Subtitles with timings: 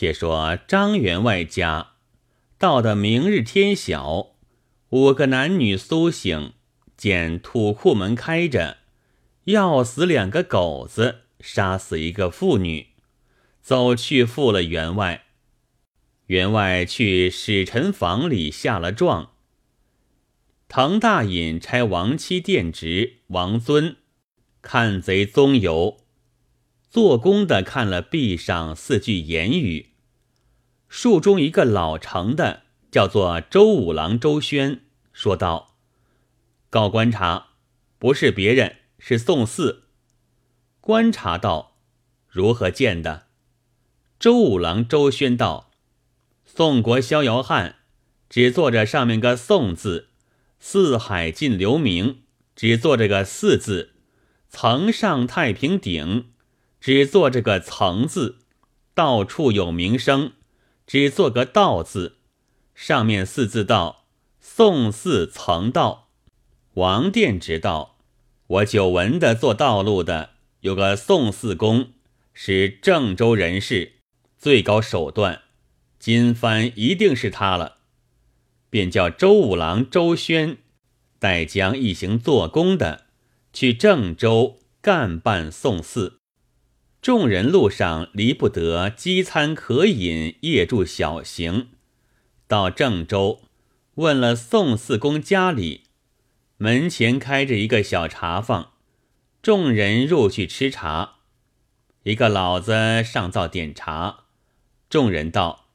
[0.00, 1.90] 且说张员外家
[2.56, 4.28] 到的明日天晓，
[4.88, 6.54] 五个男女苏醒，
[6.96, 8.78] 见土库门开着，
[9.44, 12.86] 要死两个狗子，杀死一个妇女，
[13.60, 15.24] 走去赴了员外。
[16.28, 19.32] 员外去使臣房里下了状。
[20.66, 23.96] 唐大隐差王妻殿直王尊
[24.62, 25.98] 看贼踪游，
[26.88, 29.89] 做工的看了壁上四句言语。
[30.90, 34.80] 树中一个老成的叫做周五郎周宣，
[35.12, 35.76] 说道
[36.68, 37.50] ：“告观察，
[37.96, 39.84] 不是别人，是宋四。”
[40.82, 41.76] 观察道
[42.28, 43.28] ：“如何见的？”
[44.18, 45.70] 周五郎周宣道
[46.44, 47.76] ：“宋国逍遥汉，
[48.28, 50.08] 只坐着上面个宋字。”
[50.58, 52.24] 四海尽留名，
[52.56, 53.92] 只做这个四字；
[54.48, 56.32] 层上太平顶，
[56.80, 58.40] 只做这个层字；
[58.92, 60.32] 到处有名声，
[60.92, 62.16] 只做个道字。
[62.74, 64.06] 上面四字道：
[64.40, 66.08] 宋四曾道。
[66.72, 67.96] 王殿直道：
[68.48, 70.30] 我久闻的做道路的
[70.62, 71.92] 有个宋四公，
[72.34, 74.00] 是郑州人士，
[74.36, 75.42] 最高手段。
[76.00, 77.76] 金帆一定是他了。
[78.68, 80.58] 便叫周五郎周宣，
[81.20, 83.06] 带将一行做工的
[83.52, 86.19] 去郑州干办宋四。
[87.02, 91.68] 众人路上离不得饥餐可饮，夜住小行。
[92.46, 93.40] 到郑州，
[93.94, 95.84] 问了宋四公家里，
[96.58, 98.72] 门前开着一个小茶坊，
[99.40, 101.14] 众人入去吃茶。
[102.02, 104.24] 一个老子上灶点茶，
[104.90, 105.68] 众人道。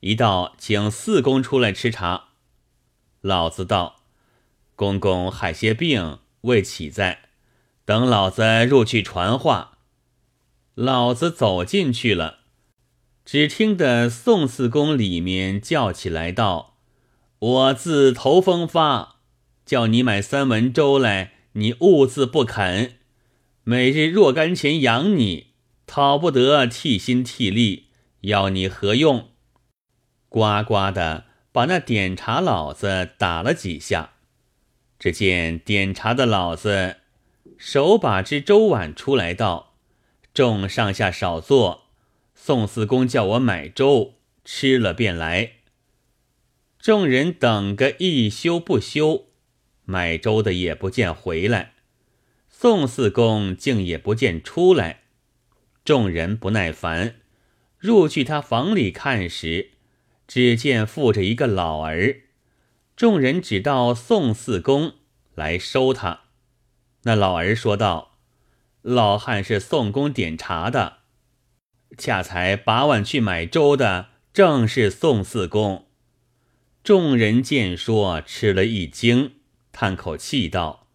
[0.00, 2.30] 一道，请四公出来吃茶。
[3.20, 4.02] 老子道
[4.74, 7.28] ：“公公害些病，未起在，
[7.84, 9.74] 等老子入去传话。”
[10.76, 12.40] 老子走进去了，
[13.24, 16.76] 只听得宋四公里面叫起来道
[17.40, 19.20] ：“我自头风发，
[19.64, 22.96] 叫你买三文粥来，你兀自不肯。
[23.64, 25.54] 每日若干钱养你，
[25.86, 27.86] 讨不得替心替力，
[28.20, 29.30] 要你何用？”
[30.28, 34.10] 呱呱的把那点茶老子打了几下，
[34.98, 36.96] 只见点茶的老子
[37.56, 39.72] 手把只粥碗出来道
[40.36, 41.86] ：“众上下少坐，
[42.34, 45.52] 宋四公叫我买粥，吃了便来。”
[46.78, 49.28] 众人等个一休不休，
[49.86, 51.72] 买粥的也不见回来，
[52.50, 55.04] 宋四公竟也不见出来。
[55.86, 57.16] 众人不耐烦，
[57.78, 59.70] 入去他房里看时。
[60.28, 62.22] 只见附着一个老儿，
[62.94, 64.96] 众人只道宋四公
[65.34, 66.24] 来收他。
[67.04, 68.15] 那老儿说道
[68.88, 70.98] ：“老汉是宋公点茶的，
[71.98, 75.88] 恰才把碗去买粥的，正是宋四公。”
[76.84, 79.32] 众人见说，吃了一惊，
[79.72, 80.86] 叹口气道：“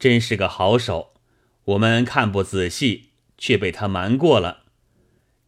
[0.00, 1.12] 真是个好手，
[1.64, 4.64] 我们看不仔细，却被他瞒过了，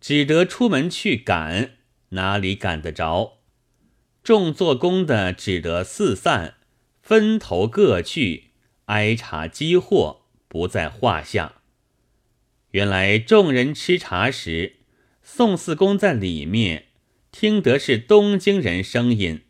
[0.03, 1.79] 只得出门去赶。”
[2.13, 3.39] 哪里赶得着？
[4.23, 6.57] 众做工的只得四散，
[7.01, 8.51] 分头各去
[8.87, 11.55] 挨茶积货，不在话下。
[12.73, 14.77] 原来众人吃茶时，
[15.23, 16.87] 宋四公在里面
[17.33, 19.43] 听得是东京人声音，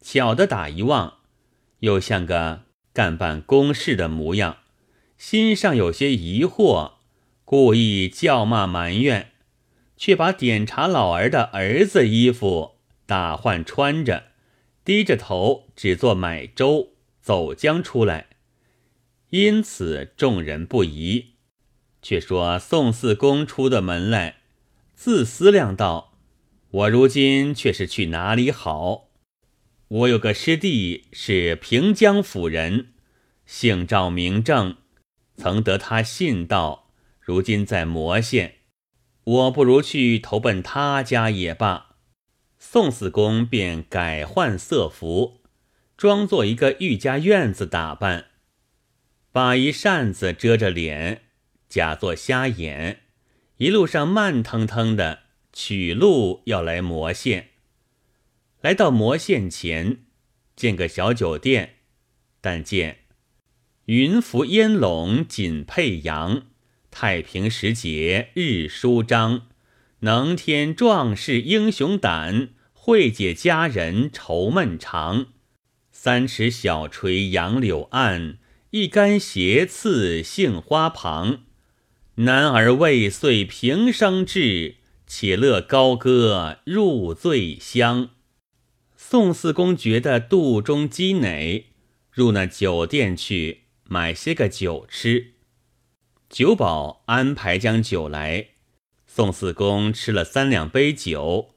[0.00, 1.18] 巧的打一望，
[1.80, 2.62] 又像个
[2.92, 4.58] 干办公事的模样，
[5.18, 6.94] 心上有些疑惑，
[7.44, 9.32] 故意叫骂埋怨。
[9.98, 12.72] 却把点茶老儿的儿子衣服
[13.06, 14.24] 打换穿着，
[14.84, 16.90] 低着头只做买粥，
[17.22, 18.26] 走将出来。
[19.30, 21.35] 因此众人不疑。
[22.06, 24.36] 却说宋四公出的门来，
[24.94, 26.16] 自思量道
[26.70, 29.08] ：“我如今却是去哪里好？
[29.88, 32.92] 我有个师弟是平江府人，
[33.44, 34.76] 姓赵名正，
[35.36, 38.58] 曾得他信道，如今在魔县。”
[39.26, 41.96] 我不如去投奔他家也罢。
[42.56, 45.40] 宋四公便改换色服，
[45.96, 48.26] 装作一个玉家院子打扮，
[49.32, 51.22] 把一扇子遮着脸，
[51.68, 53.00] 假作瞎眼，
[53.58, 55.20] 一路上慢腾腾的
[55.52, 57.50] 取路要来魔县。
[58.60, 59.98] 来到魔县前，
[60.54, 61.76] 见个小酒店，
[62.40, 63.00] 但见
[63.86, 66.46] 云浮烟笼锦佩阳。
[66.90, 69.48] 太平时节日舒张，
[70.00, 75.26] 能添壮士英雄胆，会解佳人愁闷长。
[75.92, 78.38] 三尺小垂杨柳岸，
[78.70, 81.42] 一竿斜刺杏花旁。
[82.20, 84.76] 男儿未遂平生志，
[85.06, 88.08] 且乐高歌入醉乡。
[88.96, 91.66] 宋四公觉得肚中饥馁，
[92.10, 95.34] 入那酒店去买些个酒吃。
[96.30, 98.48] 酒保安排将酒来，
[99.06, 101.50] 宋四公吃了三两杯酒，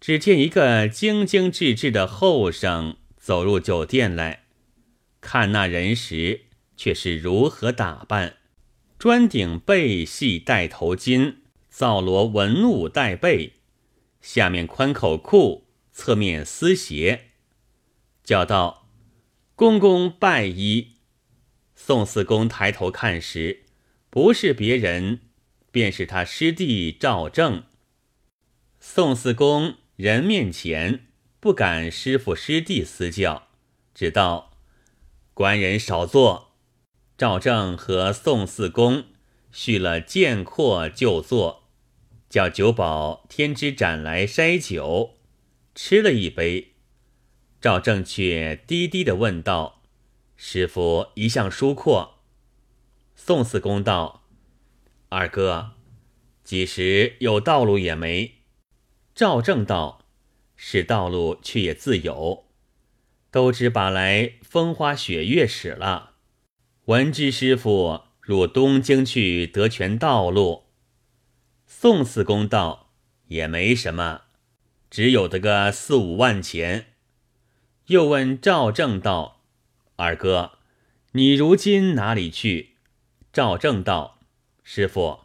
[0.00, 4.46] 只见一个精精致致的后生走入酒店来，
[5.20, 6.46] 看那人时
[6.76, 8.38] 却是如何打扮：
[9.04, 11.34] 专顶背系带头巾，
[11.68, 13.52] 皂罗文武带背，
[14.22, 15.66] 下面宽口裤。
[15.92, 17.32] 侧面丝鞋，
[18.22, 18.88] 叫道
[19.54, 20.92] ：“公公拜衣。”
[21.76, 23.64] 宋四公抬头看时，
[24.08, 25.20] 不是别人，
[25.70, 27.64] 便是他师弟赵正。
[28.80, 31.08] 宋四公人面前
[31.40, 33.48] 不敢师傅师弟私教，
[33.94, 34.52] 只道
[35.34, 36.52] ：“官人少坐。”
[37.16, 39.04] 赵正和宋四公
[39.52, 41.62] 续了剑阔就坐，
[42.28, 45.14] 叫酒保添枝盏来筛酒。
[45.76, 46.72] 吃了一杯，
[47.60, 49.82] 赵正却低低的问道
[50.36, 52.18] ：“师傅一向疏阔。”
[53.14, 54.24] 宋四公道
[55.10, 55.70] ：“二哥，
[56.42, 58.38] 几时有道路也没。”
[59.14, 60.06] 赵正道
[60.56, 62.46] ：“是道路，却也自有。
[63.30, 66.13] 都只把来风花雪月使了。
[66.86, 70.64] 闻知师傅入东京去得全道路。”
[71.66, 72.90] 宋四公道
[73.28, 74.22] ：“也没什么。”
[74.90, 76.92] 只有得个四五万钱，
[77.86, 79.40] 又问赵正道
[79.96, 80.58] ：“二哥，
[81.12, 82.76] 你如今哪里去？”
[83.32, 84.20] 赵正道
[84.62, 85.22] ：“师傅，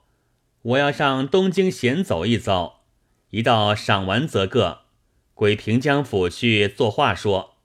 [0.63, 2.81] 我要上东京闲走一遭，
[3.29, 4.85] 一到赏完则个，
[5.35, 7.57] 归平江府去作话说。”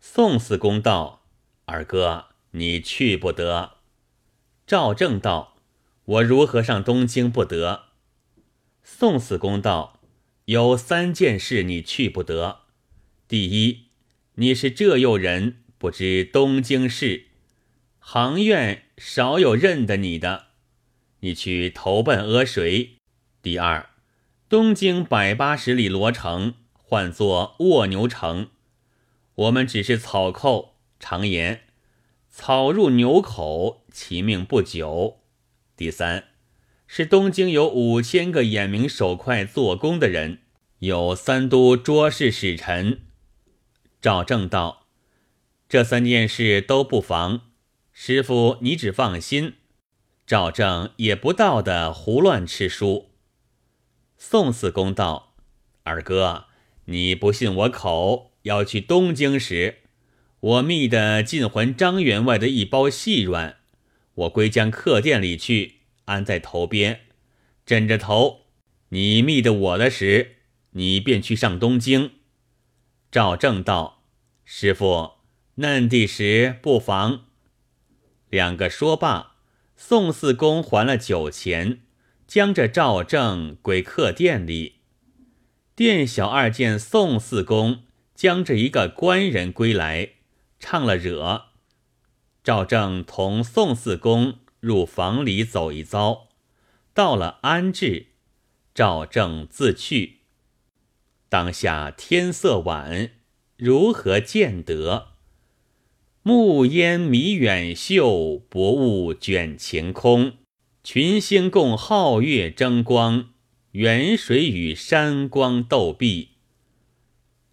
[0.00, 1.22] 宋四公道
[1.66, 3.76] ：“二哥，你去不得。”
[4.66, 5.56] 赵正道
[6.04, 7.84] ：“我如何上东京不得？”
[8.82, 9.94] 宋四公道。
[10.46, 12.60] 有三件事你去不得。
[13.26, 13.86] 第一，
[14.36, 17.26] 你是浙右人，不知东京事，
[17.98, 20.46] 行院少有认得你的，
[21.18, 22.98] 你去投奔阿谁？
[23.42, 23.90] 第二，
[24.48, 28.50] 东京百八十里罗城唤作卧牛城，
[29.34, 31.62] 我们只是草寇，常言
[32.38, 35.20] 草入牛口，其命不久。
[35.74, 36.24] 第三。
[36.86, 40.42] 是东京有五千个眼明手快做工的人，
[40.80, 43.06] 有三都捉事使臣。
[44.02, 44.86] 赵正道，
[45.66, 47.40] 这三件事都不妨，
[47.90, 49.54] 师傅你只放心。
[50.26, 53.12] 赵正也不道的胡乱吃书。
[54.18, 55.36] 宋四公道，
[55.84, 56.44] 二哥，
[56.84, 59.78] 你不信我口，要去东京时，
[60.46, 63.56] 我觅的尽还张员外的一包细软，
[64.14, 65.78] 我归将客店里去。
[66.04, 67.00] 安在头边，
[67.64, 68.42] 枕着头。
[68.90, 70.36] 你觅得我的时，
[70.70, 72.12] 你便去上东京。
[73.10, 74.04] 赵正道
[74.46, 75.14] ：“师傅，
[75.56, 77.24] 嫩地时不妨。”
[78.30, 79.38] 两个说罢，
[79.76, 81.80] 宋四公还了酒钱，
[82.28, 84.76] 将这赵正归客店里。
[85.74, 87.82] 店小二见宋四公
[88.14, 90.10] 将这一个官人归来，
[90.58, 91.46] 唱了惹。
[92.42, 94.38] 赵正同宋四公。
[94.58, 96.30] 入房里走一遭，
[96.92, 98.06] 到了安置，
[98.74, 100.22] 赵正自去。
[101.28, 103.10] 当下天色晚，
[103.56, 105.10] 如何见得？
[106.22, 110.38] 暮烟迷远秀，薄雾卷晴空。
[110.82, 113.30] 群星共皓月争光，
[113.72, 116.30] 远水与山光斗碧。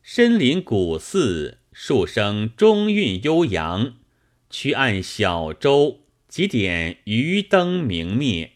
[0.01, 3.95] 深林古寺，树声中韵悠扬。
[4.49, 5.99] 曲岸小舟。
[6.29, 8.53] 几点渔灯明灭，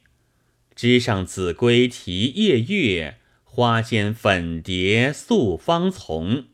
[0.74, 6.46] 枝上子规啼夜月，花间粉蝶诉芳丛。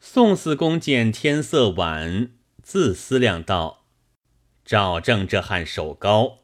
[0.00, 3.84] 宋四公见天色晚，自思量道
[4.66, 6.40] ：“赵正这汉手高，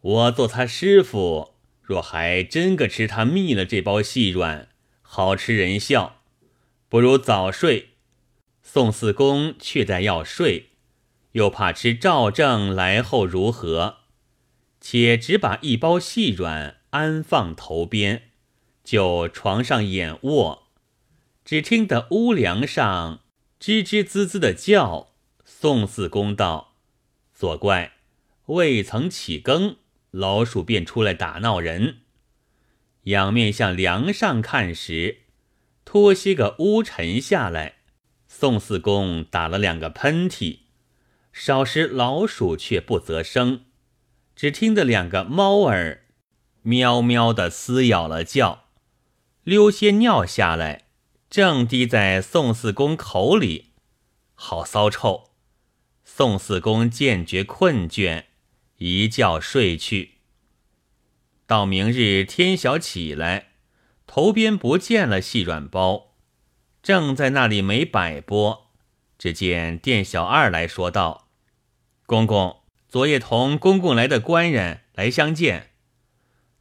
[0.00, 4.68] 我做他师傅，若还真个吃他蜜了这包细软，
[5.02, 6.22] 好吃人笑，
[6.88, 7.88] 不如早睡。”
[8.70, 10.72] 宋四公却在要睡。
[11.32, 14.00] 又怕吃赵正来后如何，
[14.78, 18.24] 且只把一包细软安放头边，
[18.84, 20.68] 就床上眼卧，
[21.46, 23.20] 只听得屋梁上
[23.58, 25.14] 吱吱滋滋的叫。
[25.46, 26.74] 宋四公道
[27.32, 27.92] ：“左怪，
[28.46, 29.76] 未曾起更，
[30.10, 32.00] 老鼠便出来打闹人。”
[33.04, 35.20] 仰面向梁上看时，
[35.86, 37.77] 拖些个乌尘下来。
[38.40, 40.58] 宋四公打了两个喷嚏。
[41.32, 43.62] 少时老鼠却不择声，
[44.36, 46.04] 只听得两个猫儿
[46.62, 48.66] 喵喵的撕咬了叫。
[49.42, 50.84] 溜些尿下来，
[51.28, 53.72] 正滴在宋四公口里，
[54.36, 55.30] 好骚臭。
[56.04, 58.26] 宋四公见觉困倦，
[58.76, 60.18] 一觉睡去。
[61.44, 63.48] 到明日天晓起来，
[64.06, 66.07] 头边不见了细软包，
[66.88, 68.70] 正在那里没摆拨，
[69.18, 71.28] 只见店小二来说道
[72.06, 75.72] ：“公公，昨夜同公公来的官人来相见。”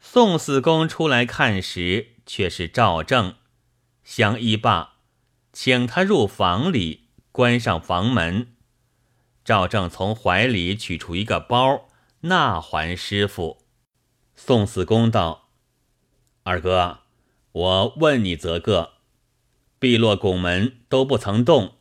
[0.02, 3.36] 宋四公出来看时，却是赵正。
[4.04, 4.96] 相依罢，
[5.54, 8.54] 请他入房里，关上房门。
[9.46, 11.88] 赵正从怀里取出一个包，
[12.24, 13.60] 纳还师傅。
[14.36, 15.48] 宋四公道
[16.44, 17.04] ：“二哥，
[17.54, 18.97] 我问你则个，
[19.80, 21.76] 碧落拱门都不曾动，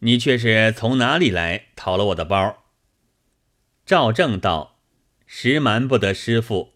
[0.00, 2.64] 你却是从哪里来讨了我的包？”
[3.86, 4.80] 赵正道
[5.26, 6.74] ：“实瞒不得师傅。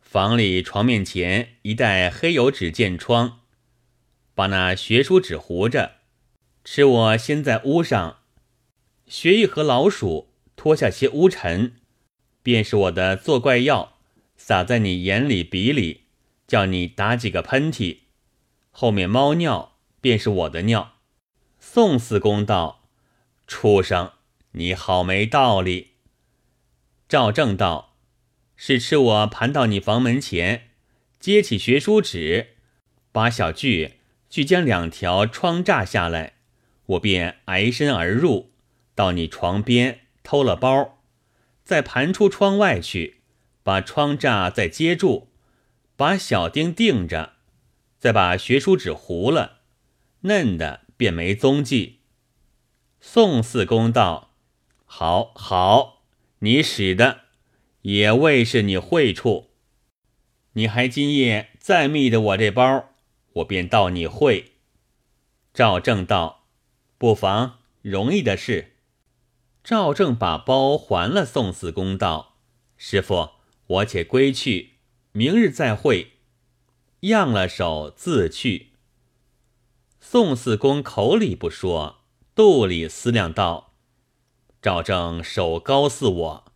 [0.00, 3.40] 房里床面前一袋黑油纸见窗，
[4.34, 5.96] 把那学书纸糊着，
[6.64, 8.18] 吃我先在屋上
[9.06, 11.76] 学一盒老鼠，脱下些污尘，
[12.42, 13.94] 便是我的作怪药。”
[14.40, 16.04] 撒在你眼里鼻里，
[16.46, 17.98] 叫你打几个喷嚏，
[18.80, 20.92] 后面猫尿便是我的尿。
[21.58, 22.84] 宋四公道
[23.48, 24.12] ：“畜生，
[24.52, 25.94] 你好没道理。”
[27.08, 27.96] 赵正道
[28.54, 30.68] ：“是吃我盘到你房门前，
[31.18, 32.50] 接起学书纸，
[33.10, 33.94] 把小锯
[34.30, 36.34] 锯将两条窗栅下来，
[36.86, 38.52] 我便挨身而入，
[38.94, 41.00] 到你床边偷了包，
[41.64, 43.22] 再盘出窗外去。”
[43.64, 45.26] 把窗栅再接住，
[45.96, 47.32] 把小钉钉着，
[47.98, 49.60] 再把学书纸糊了，
[50.20, 52.00] 嫩的便没踪迹。
[53.00, 54.34] 宋四公道
[54.86, 56.04] ：“好好，
[56.40, 57.22] 你使的
[57.82, 59.50] 也未是你会处。
[60.52, 62.90] 你还今夜再密的我这包，
[63.34, 64.52] 我便到你会。”
[65.54, 66.46] 赵正道
[66.98, 68.76] ：“不妨，容易的事。”
[69.64, 72.36] 赵正把包还了宋四公道
[72.78, 73.30] ：“师傅。”
[73.68, 74.76] 我且归去，
[75.12, 76.12] 明日再会。
[77.00, 78.72] 漾了手，自去。
[80.00, 82.00] 宋四公口里不说，
[82.34, 83.74] 肚里思量道
[84.60, 86.52] ：“赵正手高似我，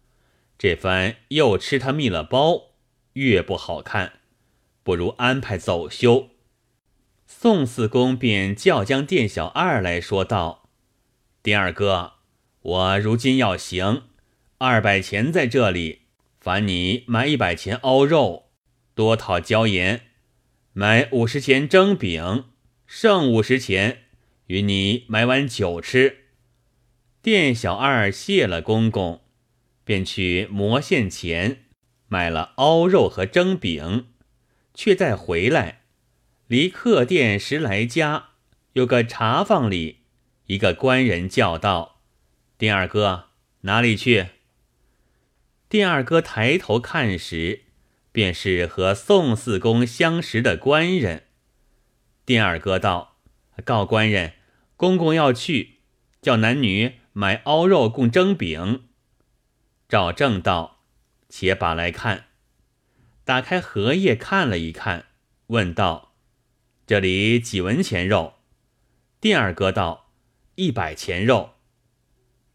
[0.58, 2.72] 这番又吃他密了包，
[3.12, 4.20] 越不好看，
[4.82, 6.30] 不如安排走休。”
[7.26, 10.68] 宋四公便叫将店小二来说道
[11.42, 12.14] ：“第二哥，
[12.62, 14.08] 我如今要行，
[14.58, 16.00] 二百钱在这里。”
[16.42, 18.46] 烦你买一百钱熬肉，
[18.96, 20.00] 多讨椒盐；
[20.74, 22.46] 买五十钱蒸饼，
[22.86, 24.04] 剩五十钱
[24.46, 26.20] 与你买碗酒吃。
[27.20, 29.20] 店小二谢了公公，
[29.84, 31.64] 便去磨线钱
[32.08, 34.06] 买了熬肉和蒸饼，
[34.72, 35.82] 却再回来，
[36.46, 38.30] 离客店十来家，
[38.72, 39.98] 有个茶坊里，
[40.46, 42.00] 一个官人叫道
[42.56, 43.26] ：“店二哥，
[43.62, 44.28] 哪里去？”
[45.68, 47.64] 店二哥抬头看时，
[48.12, 51.24] 便是和宋四公相识的官人。
[52.24, 53.16] 店二哥道
[53.64, 54.34] ：“告官人，
[54.76, 55.80] 公公要去，
[56.20, 58.84] 叫男女买熬肉供蒸饼。”
[59.88, 60.84] 赵正道
[61.28, 62.26] ：“且把来看。”
[63.24, 65.06] 打开荷叶看了一看，
[65.48, 66.14] 问道
[66.86, 68.34] ：“这里几文钱肉？”
[69.20, 70.10] 店二哥道
[70.56, 71.54] ：“一百钱肉。”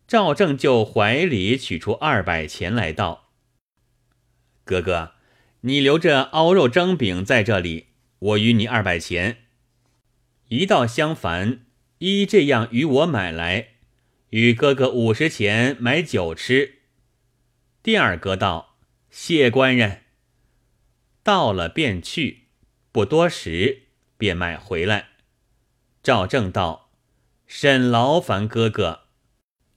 [0.08, 3.32] 赵正就怀里取出二百钱来道
[4.64, 5.14] ：“哥哥，
[5.68, 7.88] 你留着熬肉蒸饼在这里，
[8.20, 9.40] 我与你二百钱。
[10.48, 11.66] 一道相烦，
[11.98, 13.72] 依这样与我买来，
[14.30, 16.76] 与哥哥五十钱买酒吃。”
[17.84, 18.78] 第二哥道
[19.12, 20.04] ：“谢官人。”
[21.22, 22.46] 到了便去，
[22.94, 25.10] 不多时便买回来。
[26.02, 26.92] 赵正道
[27.46, 29.02] ：“甚劳烦哥哥。”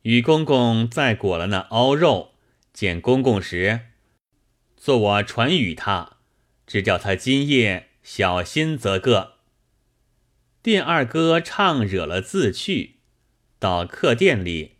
[0.02, 2.34] 与公公再裹了那熬肉，
[2.72, 3.80] 见公公时，
[4.80, 6.16] 做我传与他，
[6.66, 9.34] 只叫他今夜小心则个。
[10.62, 12.96] 店二哥唱惹了自去，
[13.58, 14.76] 到客店里，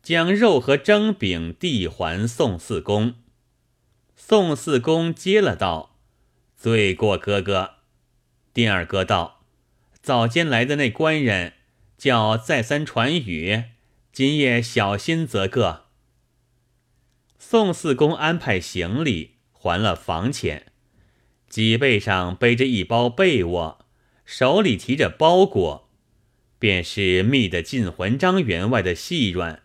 [0.00, 3.16] 将肉和蒸饼递还宋四公。
[4.14, 5.96] 宋四公接了道
[6.56, 7.78] ：“罪过哥哥。”
[8.54, 9.42] 店二哥道
[10.00, 11.54] ：“早间来的那官人，
[11.98, 13.64] 叫再三传语。”
[14.12, 15.86] 今夜小心则个。
[17.38, 19.31] 宋四公安排行李，
[19.62, 20.72] 还了房钱，
[21.48, 23.86] 脊背上背着一包被窝，
[24.24, 25.88] 手里提着包裹，
[26.58, 29.62] 便是密的进魂张员外的细软。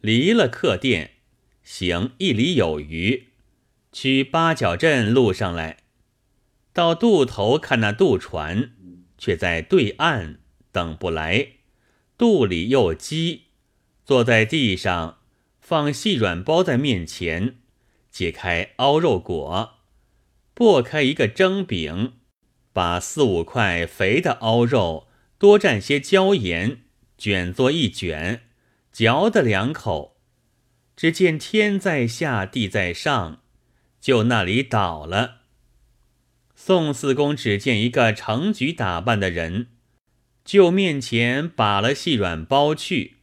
[0.00, 1.12] 离了客店，
[1.62, 3.28] 行一里有余，
[3.92, 5.76] 去八角镇路上来。
[6.72, 8.72] 到渡头看那渡船，
[9.16, 10.40] 却在对岸
[10.72, 11.46] 等不来。
[12.18, 13.42] 肚里又饥，
[14.04, 15.18] 坐在地上，
[15.60, 17.58] 放细软包在面前，
[18.12, 19.78] 解开凹肉果，
[20.54, 22.12] 剥开一个蒸饼，
[22.74, 26.82] 把四五块肥的凹肉多蘸些椒盐，
[27.16, 28.42] 卷作一卷，
[28.92, 30.20] 嚼得两口。
[30.94, 33.40] 只见天在下，地在上，
[33.98, 35.38] 就那里倒了。
[36.54, 39.68] 宋四公只见一个成局打扮的人，
[40.44, 43.16] 就面前把了细软包去。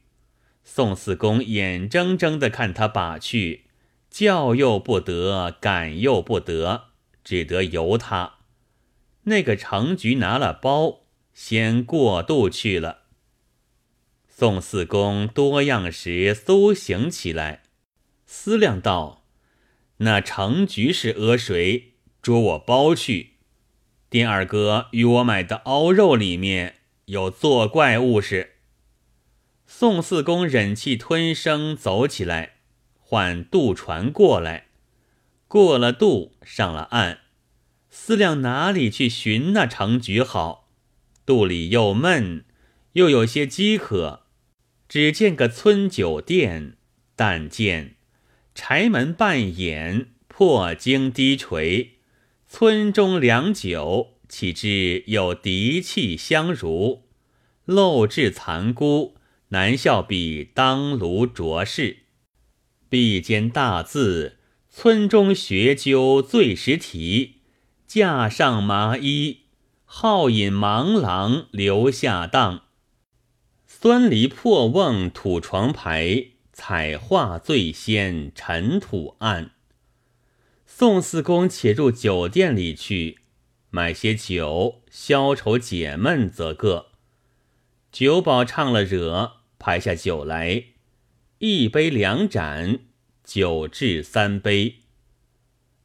[0.64, 3.69] 宋四公眼睁睁的看他把去，
[4.10, 6.88] 叫又不得，赶又不得，
[7.22, 8.38] 只得由他。
[9.24, 11.02] 那个成局拿了包，
[11.32, 13.02] 先过渡去了。
[14.26, 17.62] 宋四公多样时苏醒起来，
[18.26, 19.26] 思量道
[19.98, 21.92] ：“那成局是讹谁？
[22.22, 23.34] 捉我包去。”
[24.10, 28.56] 丁二哥与我买的熬肉里面有作怪物事。
[29.66, 32.59] 宋四公忍气吞声走起来，
[33.10, 34.68] 唤渡船过来。
[35.48, 37.18] 过了渡，上了岸，
[37.88, 40.68] 思量哪里去寻那成局好。
[41.26, 42.44] 肚里又闷，
[42.92, 44.26] 又有些饥渴。
[44.88, 46.76] 只见个村酒店，
[47.16, 47.96] 但见
[48.54, 51.98] 柴门半掩，破荆低垂。
[52.46, 57.02] 村中良酒，岂知有敌气相如？
[57.64, 59.16] 漏至残孤，
[59.48, 62.04] 难笑比当炉浊世。
[62.90, 64.36] 壁间大字：
[64.68, 67.36] 村中学究醉时题。
[67.86, 69.44] 架上麻衣，
[69.84, 72.64] 好饮盲郎留下当。
[73.66, 79.52] 酸梨破瓮土床牌，彩画醉仙尘土案。
[80.66, 83.18] 宋四公且入酒店里去，
[83.70, 86.90] 买些酒消愁解闷，则个。
[87.92, 90.64] 酒保唱了惹，排下酒来，
[91.42, 92.80] 一杯两盏，
[93.24, 94.80] 酒至三杯。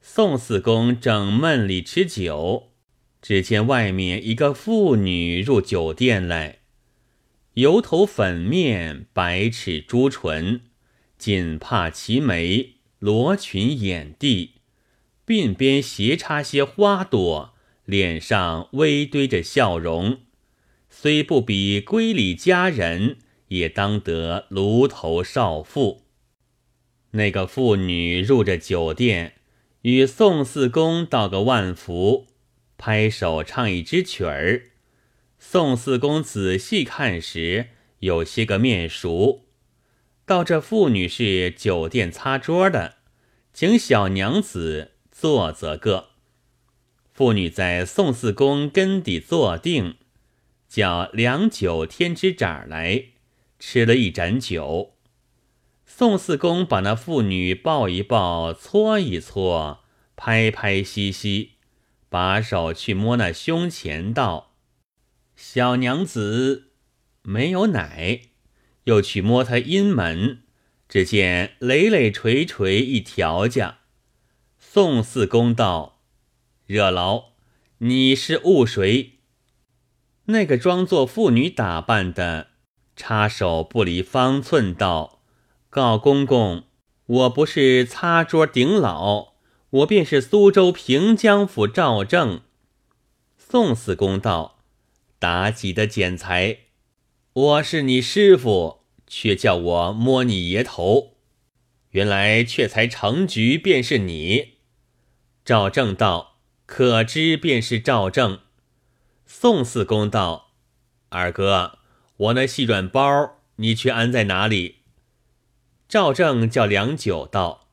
[0.01, 2.73] 宋四公正闷里吃酒，
[3.21, 6.59] 只见外面一个妇女入酒店来，
[7.53, 10.59] 油头粉面，白齿朱唇，
[11.17, 14.55] 锦帕齐眉，罗裙掩地。
[15.25, 20.19] 鬓边斜插些花朵，脸上微堆着笑容，
[20.89, 26.03] 虽不比闺里佳人，也当得炉头少妇。
[27.11, 29.35] 那个妇女入着酒店，
[29.81, 32.27] 与宋四公道个万福，
[32.77, 34.63] 拍手唱一支曲儿。
[35.39, 37.67] 宋四公仔细看时，
[37.99, 39.45] 有些个面熟，
[40.25, 42.95] 道这妇女是酒店擦桌的，
[43.53, 44.91] 请小娘子。
[45.17, 46.09] 坐则个，
[47.13, 49.95] 妇女在宋四公跟底坐定，
[50.67, 53.05] 叫良酒添支盏来，
[53.59, 54.95] 吃了一盏酒。
[55.85, 59.83] 宋四公把那妇女抱一抱，搓一搓，
[60.15, 61.51] 拍拍嘻嘻，
[62.09, 64.55] 把手去摸那胸前，道
[65.35, 66.71] ：“小娘子
[67.21, 68.21] 没有奶。”
[68.85, 70.43] 又去摸她阴门，
[70.87, 73.79] 只见累累垂垂一条架。
[74.59, 76.01] 宋四公道
[76.67, 77.31] ：“热劳，
[77.79, 79.13] 你是误谁？”
[80.25, 82.49] 那个装作妇女打扮的，
[82.95, 85.21] 插手不离方寸道
[85.69, 86.63] ：“告公公，
[87.05, 89.33] 我不是擦桌顶老，
[89.69, 92.41] 我便是苏州平江府赵正。”
[93.37, 94.59] 宋四公道
[95.19, 96.59] ：“妲己的剪裁，
[97.33, 101.17] 我是你师傅，却叫我摸你爷头，
[101.91, 104.53] 原来却才成局，便是你。”
[105.45, 108.39] 赵正道：“可知便是赵正。”
[109.27, 110.53] 宋四公道
[111.09, 111.79] ：“二哥，
[112.17, 114.77] 我那细软包，你却安在哪里？”
[115.87, 117.67] 赵正叫良久道：“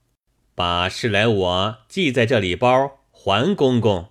[0.55, 4.11] 把事来我系在这里包，还公公。”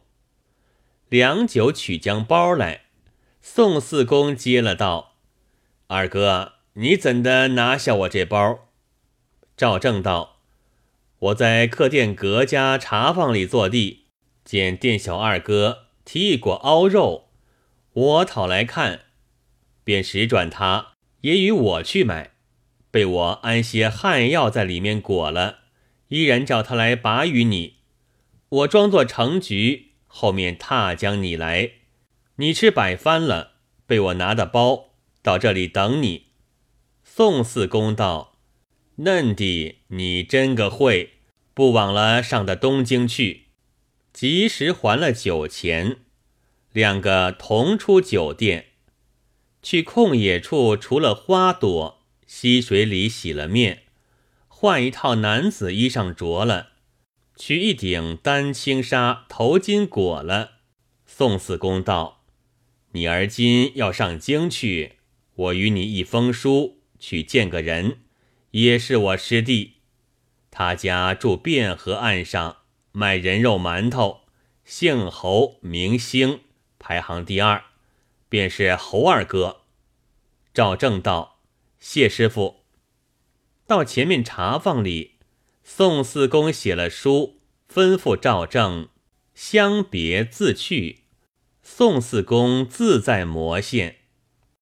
[1.09, 2.83] 良久取将包来，
[3.41, 5.15] 宋四公接了道
[5.87, 8.67] ：“二哥，你怎的拿下我这包？”
[9.57, 10.37] 赵正道。
[11.19, 14.05] 我在客店隔家茶坊里坐地，
[14.43, 17.27] 见店小二哥提一果凹肉，
[17.93, 19.01] 我讨来看，
[19.83, 22.31] 便使转他也与我去买，
[22.89, 25.59] 被我安些汗药在里面裹了，
[26.09, 27.77] 依然叫他来把与你。
[28.49, 31.71] 我装作成局，后面踏将你来，
[32.35, 33.53] 你吃摆翻了，
[33.85, 34.91] 被我拿的包
[35.21, 36.27] 到这里等你。
[37.03, 38.29] 宋四公道。
[38.97, 41.13] 嫩弟，你真个会，
[41.53, 43.45] 不枉了上的东京去。
[44.13, 45.97] 及时还了酒钱，
[46.71, 48.70] 两个同出酒店，
[49.61, 53.83] 去空野处除了花朵，溪水里洗了面，
[54.47, 56.69] 换一套男子衣裳着了，
[57.35, 60.51] 取一顶丹青纱头巾裹了。
[61.05, 62.23] 宋四公道
[62.93, 64.93] ：“你而今要上京去，
[65.35, 67.99] 我与你一封书，去见个人，
[68.51, 69.73] 也是我师弟。
[70.49, 72.57] 他家住汴河岸上。”
[72.93, 74.23] 卖人肉馒头，
[74.65, 76.41] 姓侯名兴，
[76.77, 77.63] 排行第二，
[78.31, 79.63] 便是侯二哥。
[80.53, 81.41] 赵正道
[81.81, 82.61] ：“谢师傅。”
[83.67, 85.17] 到前面茶坊里，
[85.65, 88.87] 宋四公写了书，吩咐赵正
[89.35, 90.99] 相别自去。
[91.61, 93.97] 宋四公自在魔县。